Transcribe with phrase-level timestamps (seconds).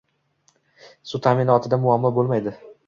[1.11, 2.59] Suv ta’minotida muammo bo‘lmaydi